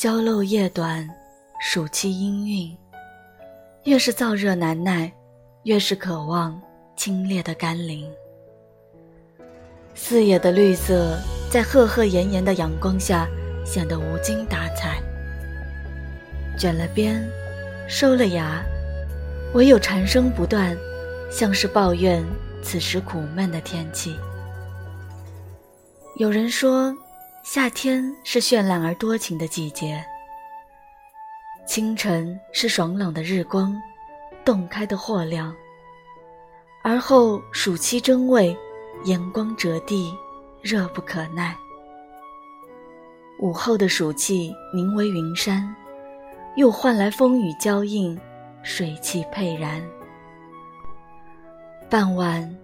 [0.00, 1.10] 宵漏夜短，
[1.58, 2.72] 暑气阴郁，
[3.82, 5.12] 越是燥热难耐，
[5.64, 6.56] 越是渴望
[6.94, 8.08] 清冽的甘霖。
[9.96, 11.18] 四野的绿色
[11.50, 13.26] 在赫赫炎炎的阳光下
[13.66, 15.02] 显得无精打采。
[16.56, 17.28] 卷了边，
[17.88, 18.62] 收了芽，
[19.52, 20.78] 唯有蝉声不断，
[21.28, 22.24] 像是抱怨
[22.62, 24.16] 此时苦闷的天气。
[26.18, 26.96] 有人说。
[27.50, 30.04] 夏天是绚烂而多情的季节，
[31.66, 33.74] 清晨是爽朗的日光，
[34.44, 35.56] 洞开的豁亮。
[36.84, 38.54] 而后暑期蒸味，
[39.04, 40.14] 炎光折地，
[40.60, 41.56] 热不可耐。
[43.40, 45.74] 午后的暑气凝为云山，
[46.56, 48.20] 又换来风雨交映，
[48.62, 49.82] 水汽沛然。
[51.88, 52.54] 傍晚，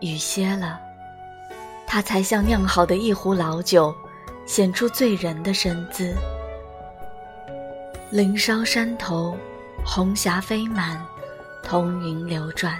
[0.00, 0.80] 雨歇了，
[1.86, 3.94] 它才像酿好的一壶老酒。
[4.50, 6.12] 显出醉人的身姿。
[8.10, 9.38] 林梢山头，
[9.86, 11.00] 红霞飞满，
[11.62, 12.76] 彤云流转。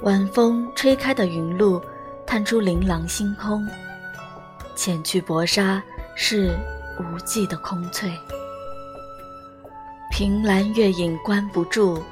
[0.00, 1.78] 晚风吹开的云露，
[2.26, 3.68] 探出琳琅星空。
[4.74, 5.82] 浅去薄纱，
[6.14, 6.56] 是
[6.98, 8.10] 无际的空翠。
[10.10, 12.02] 凭栏月影关不住，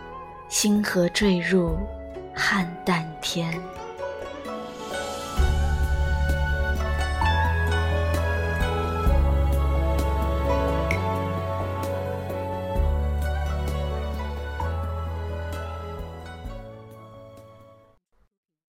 [0.50, 1.78] 星河坠入，
[2.34, 3.58] 汉淡天。